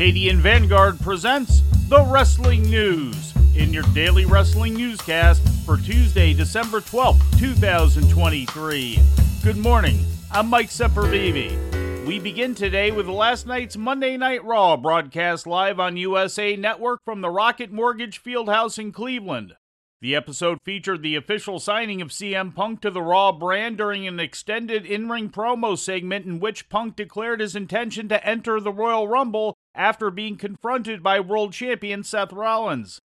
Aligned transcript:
Arcadian 0.00 0.38
Vanguard 0.38 0.98
presents 0.98 1.60
the 1.90 2.02
Wrestling 2.04 2.62
News 2.62 3.34
in 3.54 3.70
your 3.70 3.82
daily 3.92 4.24
wrestling 4.24 4.72
newscast 4.72 5.46
for 5.66 5.76
Tuesday, 5.76 6.32
December 6.32 6.80
12th, 6.80 7.20
2023. 7.38 8.98
Good 9.44 9.58
morning. 9.58 10.02
I'm 10.30 10.48
Mike 10.48 10.70
Sempervive. 10.70 12.06
We 12.06 12.18
begin 12.18 12.54
today 12.54 12.92
with 12.92 13.08
last 13.08 13.46
night's 13.46 13.76
Monday 13.76 14.16
Night 14.16 14.42
Raw 14.42 14.78
broadcast 14.78 15.46
live 15.46 15.78
on 15.78 15.98
USA 15.98 16.56
Network 16.56 17.00
from 17.04 17.20
the 17.20 17.28
Rocket 17.28 17.70
Mortgage 17.70 18.24
Fieldhouse 18.24 18.78
in 18.78 18.92
Cleveland. 18.92 19.52
The 20.00 20.16
episode 20.16 20.60
featured 20.64 21.02
the 21.02 21.16
official 21.16 21.58
signing 21.58 22.00
of 22.00 22.08
CM 22.08 22.54
Punk 22.54 22.80
to 22.80 22.90
the 22.90 23.02
Raw 23.02 23.32
brand 23.32 23.76
during 23.76 24.08
an 24.08 24.18
extended 24.18 24.86
in 24.86 25.10
ring 25.10 25.28
promo 25.28 25.76
segment 25.76 26.24
in 26.24 26.40
which 26.40 26.70
Punk 26.70 26.96
declared 26.96 27.40
his 27.40 27.54
intention 27.54 28.08
to 28.08 28.26
enter 28.26 28.60
the 28.60 28.72
Royal 28.72 29.06
Rumble 29.06 29.58
after 29.74 30.10
being 30.10 30.36
confronted 30.36 31.02
by 31.02 31.20
world 31.20 31.52
champion 31.52 32.02
Seth 32.02 32.32
Rollins. 32.32 33.00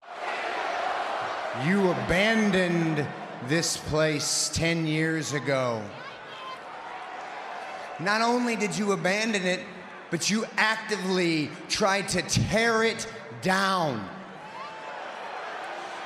You 1.65 1.89
abandoned 1.91 3.07
this 3.47 3.77
place 3.77 4.49
10 4.53 4.87
years 4.87 5.33
ago. 5.33 5.81
Not 7.99 8.21
only 8.21 8.55
did 8.55 8.77
you 8.77 8.91
abandon 8.91 9.43
it, 9.43 9.61
but 10.09 10.29
you 10.29 10.45
actively 10.57 11.49
tried 11.69 12.09
to 12.09 12.21
tear 12.23 12.83
it 12.83 13.07
down. 13.41 14.07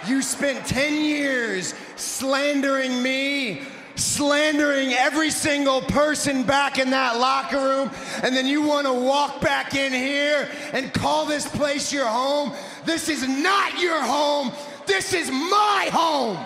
You 0.08 0.22
spent 0.22 0.66
10 0.66 1.04
years 1.04 1.74
slandering 1.96 3.02
me, 3.04 3.64
slandering 4.00 4.94
every 4.94 5.30
single 5.30 5.82
person 5.82 6.44
back 6.44 6.80
in 6.80 6.90
that 6.92 7.18
locker 7.18 7.58
room, 7.58 7.92
and 8.24 8.36
then 8.36 8.48
you 8.48 8.62
want 8.62 8.88
to 8.88 8.94
walk 8.94 9.42
back 9.42 9.76
in 9.76 9.94
here 9.94 10.50
and 10.74 10.94
call 10.94 11.26
this 11.26 11.48
place 11.48 11.92
your 11.94 12.08
home? 12.08 12.54
This 12.86 13.10
is 13.10 13.28
not 13.28 13.80
your 13.80 14.02
home. 14.02 14.52
This 14.88 15.14
is 15.14 15.30
my 15.30 15.90
home. 15.92 16.38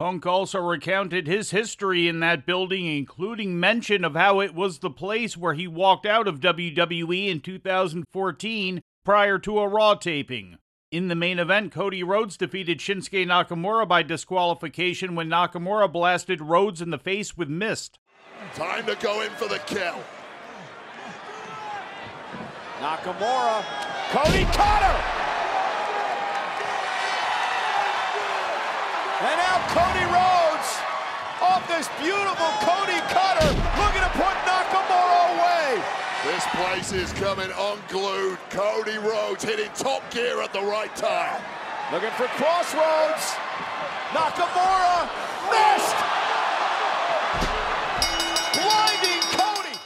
Punk 0.00 0.24
also 0.24 0.60
recounted 0.60 1.26
his 1.26 1.50
history 1.50 2.08
in 2.08 2.20
that 2.20 2.46
building, 2.46 2.86
including 2.86 3.60
mention 3.60 4.02
of 4.02 4.14
how 4.14 4.40
it 4.40 4.54
was 4.54 4.78
the 4.78 4.88
place 4.88 5.36
where 5.36 5.52
he 5.52 5.66
walked 5.66 6.06
out 6.06 6.26
of 6.26 6.40
WWE 6.40 7.28
in 7.28 7.40
2014 7.40 8.80
prior 9.04 9.38
to 9.38 9.58
a 9.58 9.68
Raw 9.68 9.94
taping. 9.96 10.56
In 10.90 11.06
the 11.06 11.14
main 11.14 11.38
event, 11.38 11.70
Cody 11.70 12.02
Rhodes 12.02 12.36
defeated 12.36 12.80
Shinsuke 12.80 13.24
Nakamura 13.24 13.86
by 13.86 14.02
disqualification 14.02 15.14
when 15.14 15.28
Nakamura 15.28 15.86
blasted 15.92 16.40
Rhodes 16.40 16.82
in 16.82 16.90
the 16.90 16.98
face 16.98 17.36
with 17.36 17.48
mist. 17.48 18.00
Time 18.56 18.84
to 18.86 18.96
go 18.96 19.20
in 19.20 19.30
for 19.38 19.46
the 19.46 19.60
kill. 19.66 20.02
Nakamura, 22.82 23.62
Cody 24.10 24.42
Cutter! 24.50 24.98
And 29.22 29.36
now 29.38 29.62
Cody 29.70 30.06
Rhodes 30.10 30.70
off 31.38 31.62
this 31.68 31.86
beautiful 32.02 32.50
Cody 32.66 32.98
Cutter 33.14 33.46
looking 33.78 34.02
to 34.02 34.10
put 34.18 34.34
Nakamura 34.42 34.50
away. 34.50 34.59
This 34.59 34.59
place 36.60 36.92
is 36.92 37.12
coming 37.14 37.50
unglued. 37.58 38.38
Cody 38.50 38.98
Rhodes 38.98 39.42
hitting 39.42 39.70
top 39.74 40.02
gear 40.10 40.42
at 40.42 40.52
the 40.52 40.60
right 40.60 40.94
time. 40.94 41.40
Looking 41.90 42.10
for 42.10 42.26
Cross 42.26 42.74
Rhodes. 42.74 43.34
Nakamura 44.10 45.08
missed. 45.48 45.96
Blinding 48.60 49.22
Cody. 49.38 49.78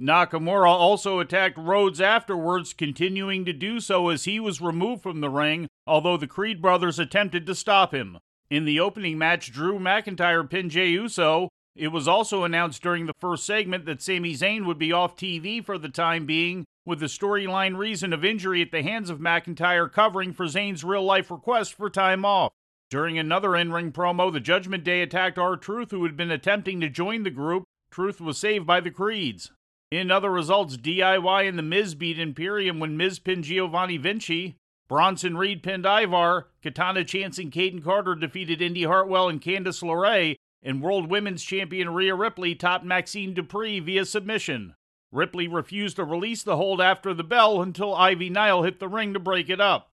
Nakamura 0.00 0.68
also 0.68 1.20
attacked 1.20 1.58
Rhodes 1.58 2.00
afterwards, 2.00 2.72
continuing 2.72 3.44
to 3.44 3.52
do 3.52 3.78
so 3.78 4.08
as 4.08 4.24
he 4.24 4.40
was 4.40 4.60
removed 4.60 5.04
from 5.04 5.20
the 5.20 5.30
ring, 5.30 5.68
although 5.86 6.16
the 6.16 6.26
Creed 6.26 6.60
brothers 6.60 6.98
attempted 6.98 7.46
to 7.46 7.54
stop 7.54 7.94
him. 7.94 8.18
In 8.50 8.64
the 8.64 8.80
opening 8.80 9.16
match, 9.16 9.52
Drew 9.52 9.78
McIntyre 9.78 10.48
pinned 10.48 10.72
Jey 10.72 10.88
Uso, 10.88 11.50
it 11.76 11.88
was 11.88 12.08
also 12.08 12.44
announced 12.44 12.82
during 12.82 13.06
the 13.06 13.14
first 13.20 13.44
segment 13.44 13.84
that 13.84 14.00
Sami 14.00 14.34
Zayn 14.34 14.64
would 14.64 14.78
be 14.78 14.92
off 14.92 15.16
TV 15.16 15.64
for 15.64 15.76
the 15.76 15.88
time 15.88 16.24
being, 16.24 16.64
with 16.86 17.00
the 17.00 17.06
storyline 17.06 17.76
reason 17.76 18.12
of 18.12 18.24
injury 18.24 18.62
at 18.62 18.70
the 18.70 18.82
hands 18.82 19.10
of 19.10 19.18
McIntyre 19.18 19.92
covering 19.92 20.32
for 20.32 20.46
Zayn's 20.46 20.84
real 20.84 21.02
life 21.02 21.30
request 21.30 21.74
for 21.74 21.90
time 21.90 22.24
off. 22.24 22.52
During 22.88 23.18
another 23.18 23.56
in 23.56 23.72
ring 23.72 23.92
promo, 23.92 24.32
the 24.32 24.40
Judgment 24.40 24.84
Day 24.84 25.02
attacked 25.02 25.38
R 25.38 25.56
Truth, 25.56 25.90
who 25.90 26.04
had 26.04 26.16
been 26.16 26.30
attempting 26.30 26.80
to 26.80 26.88
join 26.88 27.24
the 27.24 27.30
group. 27.30 27.64
Truth 27.90 28.20
was 28.20 28.38
saved 28.38 28.66
by 28.66 28.80
the 28.80 28.90
Creeds. 28.90 29.50
In 29.90 30.10
other 30.10 30.30
results, 30.30 30.76
DIY 30.76 31.48
and 31.48 31.58
The 31.58 31.62
Miz 31.62 31.94
beat 31.94 32.18
Imperium 32.18 32.80
when 32.80 32.96
Miz 32.96 33.18
pinned 33.18 33.44
Giovanni 33.44 33.96
Vinci. 33.96 34.56
Bronson 34.88 35.36
Reed 35.36 35.62
pinned 35.62 35.84
Ivar. 35.84 36.48
Katana 36.62 37.04
Chance 37.04 37.38
and 37.38 37.52
Kayden 37.52 37.82
Carter 37.82 38.14
defeated 38.14 38.62
Indy 38.62 38.84
Hartwell 38.84 39.28
and 39.28 39.42
Candice 39.42 39.82
LeRae 39.82 40.36
and 40.66 40.82
World 40.82 41.08
Women's 41.08 41.44
Champion 41.44 41.94
Rhea 41.94 42.14
Ripley 42.14 42.56
topped 42.56 42.84
Maxxine 42.84 43.34
Dupri 43.34 43.80
via 43.80 44.04
submission. 44.04 44.74
Ripley 45.12 45.46
refused 45.46 45.96
to 45.96 46.04
release 46.04 46.42
the 46.42 46.56
hold 46.56 46.80
after 46.80 47.14
the 47.14 47.22
bell 47.22 47.62
until 47.62 47.94
Ivy 47.94 48.28
Nile 48.28 48.64
hit 48.64 48.80
the 48.80 48.88
ring 48.88 49.14
to 49.14 49.20
break 49.20 49.48
it 49.48 49.60
up. 49.60 49.90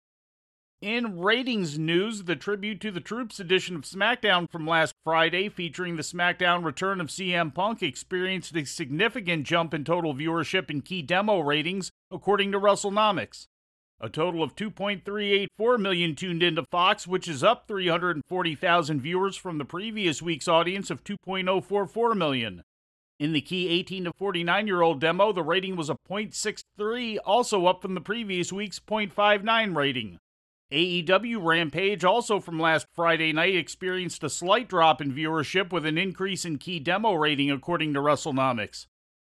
In 0.81 1.21
ratings 1.21 1.78
news, 1.78 2.25
the 2.25 2.34
tribute 2.34 2.81
to 2.81 2.91
the 2.91 3.00
Troops 3.00 3.38
edition 3.38 3.77
of 3.77 3.82
SmackDown 3.82 4.50
from 4.50 4.66
last 4.66 4.94
Friday, 5.05 5.50
featuring 5.50 5.97
the 5.97 6.03
SmackDown 6.03 6.65
return 6.65 7.00
of 7.00 7.09
CM 7.09 7.55
Punk, 7.55 7.82
experienced 7.82 8.56
a 8.56 8.65
significant 8.65 9.47
jump 9.47 9.75
in 9.75 9.84
total 9.84 10.15
viewership 10.15 10.71
and 10.71 10.84
key 10.84 11.03
demo 11.03 11.38
ratings, 11.41 11.93
according 12.11 12.50
to 12.50 12.59
WrestleNomics. 12.59 13.47
A 14.04 14.08
total 14.08 14.42
of 14.42 14.56
2.384 14.56 15.78
million 15.78 16.16
tuned 16.16 16.42
into 16.42 16.64
Fox, 16.72 17.06
which 17.06 17.28
is 17.28 17.44
up 17.44 17.68
340,000 17.68 19.00
viewers 19.00 19.36
from 19.36 19.58
the 19.58 19.64
previous 19.64 20.20
week's 20.20 20.48
audience 20.48 20.90
of 20.90 21.04
2.044 21.04 22.16
million. 22.16 22.64
In 23.20 23.32
the 23.32 23.40
key 23.40 23.68
18 23.68 24.04
to 24.06 24.12
49 24.18 24.66
year 24.66 24.82
old 24.82 25.00
demo, 25.00 25.32
the 25.32 25.44
rating 25.44 25.76
was 25.76 25.88
a 25.88 25.96
0.63, 26.10 27.18
also 27.24 27.66
up 27.66 27.80
from 27.80 27.94
the 27.94 28.00
previous 28.00 28.52
week's 28.52 28.80
0.59 28.80 29.76
rating. 29.76 30.19
AEW 30.72 31.40
Rampage, 31.40 32.02
also 32.02 32.40
from 32.40 32.58
last 32.58 32.88
Friday 32.92 33.32
night, 33.32 33.54
experienced 33.54 34.24
a 34.24 34.28
slight 34.28 34.69
drop 34.69 35.00
in 35.00 35.14
viewership 35.14 35.70
with 35.72 35.86
an 35.86 35.96
increase 35.96 36.44
in 36.44 36.58
key 36.58 36.80
demo 36.80 37.14
rating, 37.14 37.52
according 37.52 37.94
to 37.94 38.00
WrestleNomics. 38.00 38.86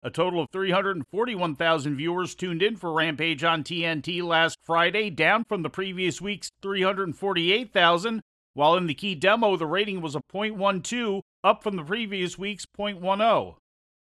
A 0.03 0.11
total 0.11 0.41
of 0.41 0.49
341,000 0.51 1.95
viewers 1.95 2.35
tuned 2.35 2.61
in 2.61 2.75
for 2.75 2.93
Rampage 2.93 3.43
on 3.43 3.63
TNT 3.63 4.21
last 4.21 4.59
Friday, 4.61 5.09
down 5.09 5.43
from 5.43 5.63
the 5.63 5.71
previous 5.71 6.21
week's 6.21 6.51
348,000, 6.61 8.21
while 8.53 8.75
in 8.75 8.85
the 8.85 8.93
key 8.93 9.15
demo 9.15 9.57
the 9.57 9.65
rating 9.65 9.99
was 9.99 10.15
a 10.15 10.21
0.12, 10.31 11.23
up 11.43 11.63
from 11.63 11.77
the 11.77 11.83
previous 11.83 12.37
week's 12.37 12.65
0.10. 12.65 13.55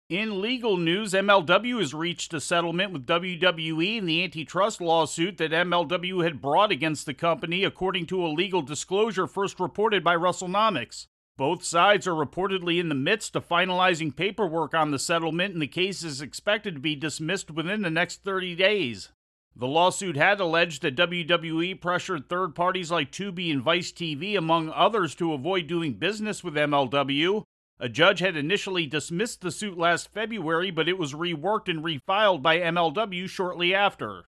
In 0.08 0.40
legal 0.40 0.76
news, 0.76 1.12
MLW 1.12 1.78
has 1.78 1.94
reached 1.94 2.34
a 2.34 2.40
settlement 2.40 2.92
with 2.92 3.06
WWE 3.06 3.96
in 3.98 4.06
the 4.06 4.24
antitrust 4.24 4.80
lawsuit 4.80 5.36
that 5.38 5.52
MLW 5.52 6.24
had 6.24 6.40
brought 6.40 6.72
against 6.72 7.06
the 7.06 7.14
company, 7.14 7.64
according 7.64 8.06
to 8.06 8.24
a 8.24 8.28
legal 8.28 8.62
disclosure 8.62 9.26
first 9.26 9.60
reported 9.60 10.02
by 10.02 10.16
WrestleNomics. 10.16 11.06
Both 11.36 11.64
sides 11.64 12.06
are 12.06 12.14
reportedly 12.14 12.80
in 12.80 12.88
the 12.88 12.94
midst 12.94 13.36
of 13.36 13.46
finalizing 13.46 14.16
paperwork 14.16 14.72
on 14.72 14.90
the 14.90 14.98
settlement, 14.98 15.52
and 15.52 15.60
the 15.60 15.66
case 15.66 16.02
is 16.02 16.22
expected 16.22 16.74
to 16.74 16.80
be 16.80 16.96
dismissed 16.96 17.50
within 17.50 17.82
the 17.82 17.90
next 17.90 18.24
30 18.24 18.54
days. 18.54 19.10
The 19.54 19.66
lawsuit 19.66 20.16
had 20.16 20.40
alleged 20.40 20.82
that 20.82 20.96
WWE 20.96 21.80
pressured 21.80 22.28
third 22.28 22.54
parties 22.54 22.90
like 22.90 23.12
Tubi 23.12 23.50
and 23.50 23.62
Vice 23.62 23.92
TV, 23.92 24.36
among 24.36 24.70
others, 24.70 25.14
to 25.16 25.34
avoid 25.34 25.66
doing 25.66 25.94
business 25.94 26.42
with 26.42 26.54
MLW. 26.54 27.44
A 27.78 27.88
judge 27.90 28.20
had 28.20 28.36
initially 28.36 28.86
dismissed 28.86 29.42
the 29.42 29.50
suit 29.50 29.76
last 29.76 30.12
February, 30.14 30.70
but 30.70 30.88
it 30.88 30.96
was 30.96 31.12
reworked 31.12 31.68
and 31.68 31.84
refiled 31.84 32.40
by 32.40 32.58
MLW 32.58 33.28
shortly 33.28 33.74
after. 33.74 34.24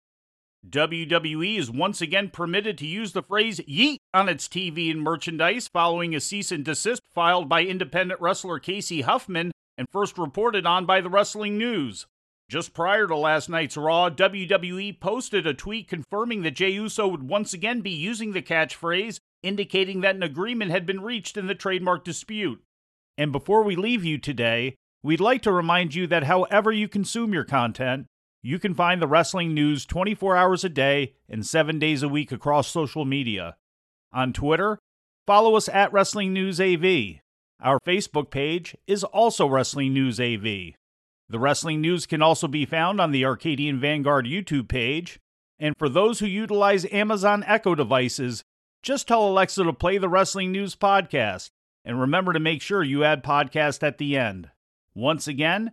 WWE 0.68 1.58
is 1.58 1.70
once 1.70 2.00
again 2.00 2.30
permitted 2.30 2.78
to 2.78 2.86
use 2.86 3.12
the 3.12 3.22
phrase 3.22 3.60
yeet 3.60 3.98
on 4.14 4.28
its 4.28 4.46
TV 4.46 4.90
and 4.90 5.02
merchandise 5.02 5.68
following 5.68 6.14
a 6.14 6.20
cease 6.20 6.52
and 6.52 6.64
desist 6.64 7.02
filed 7.12 7.48
by 7.48 7.64
independent 7.64 8.20
wrestler 8.20 8.60
Casey 8.60 9.00
Huffman 9.00 9.50
and 9.76 9.88
first 9.90 10.18
reported 10.18 10.64
on 10.64 10.86
by 10.86 11.00
the 11.00 11.10
Wrestling 11.10 11.58
News. 11.58 12.06
Just 12.48 12.74
prior 12.74 13.06
to 13.06 13.16
last 13.16 13.48
night's 13.48 13.76
Raw, 13.76 14.10
WWE 14.10 15.00
posted 15.00 15.46
a 15.46 15.54
tweet 15.54 15.88
confirming 15.88 16.42
that 16.42 16.54
Jey 16.54 16.70
Uso 16.70 17.08
would 17.08 17.22
once 17.22 17.52
again 17.52 17.80
be 17.80 17.90
using 17.90 18.32
the 18.32 18.42
catchphrase, 18.42 19.18
indicating 19.42 20.02
that 20.02 20.14
an 20.14 20.22
agreement 20.22 20.70
had 20.70 20.86
been 20.86 21.00
reached 21.00 21.36
in 21.36 21.46
the 21.46 21.54
trademark 21.54 22.04
dispute. 22.04 22.62
And 23.18 23.32
before 23.32 23.62
we 23.62 23.74
leave 23.74 24.04
you 24.04 24.18
today, 24.18 24.76
we'd 25.02 25.20
like 25.20 25.42
to 25.42 25.52
remind 25.52 25.94
you 25.94 26.06
that 26.06 26.24
however 26.24 26.70
you 26.70 26.88
consume 26.88 27.32
your 27.32 27.44
content, 27.44 28.06
you 28.42 28.58
can 28.58 28.74
find 28.74 29.00
the 29.00 29.06
wrestling 29.06 29.54
news 29.54 29.86
24 29.86 30.36
hours 30.36 30.64
a 30.64 30.68
day 30.68 31.14
and 31.28 31.46
7 31.46 31.78
days 31.78 32.02
a 32.02 32.08
week 32.08 32.32
across 32.32 32.68
social 32.68 33.04
media. 33.04 33.56
On 34.12 34.32
Twitter, 34.32 34.78
follow 35.26 35.54
us 35.54 35.68
at 35.68 35.92
Wrestling 35.92 36.32
News 36.32 36.60
AV. 36.60 37.20
Our 37.60 37.78
Facebook 37.86 38.30
page 38.30 38.76
is 38.88 39.04
also 39.04 39.46
Wrestling 39.46 39.94
News 39.94 40.18
AV. 40.18 40.74
The 41.28 41.38
wrestling 41.38 41.80
news 41.80 42.04
can 42.04 42.20
also 42.20 42.48
be 42.48 42.66
found 42.66 43.00
on 43.00 43.12
the 43.12 43.24
Arcadian 43.24 43.80
Vanguard 43.80 44.26
YouTube 44.26 44.68
page. 44.68 45.20
And 45.58 45.74
for 45.78 45.88
those 45.88 46.18
who 46.18 46.26
utilize 46.26 46.84
Amazon 46.92 47.44
Echo 47.46 47.74
devices, 47.76 48.42
just 48.82 49.06
tell 49.06 49.28
Alexa 49.28 49.62
to 49.62 49.72
play 49.72 49.96
the 49.96 50.08
Wrestling 50.08 50.50
News 50.50 50.74
Podcast. 50.74 51.50
And 51.84 52.00
remember 52.00 52.32
to 52.32 52.40
make 52.40 52.60
sure 52.60 52.82
you 52.82 53.04
add 53.04 53.22
podcast 53.22 53.82
at 53.82 53.98
the 53.98 54.16
end. 54.16 54.50
Once 54.94 55.28
again, 55.28 55.72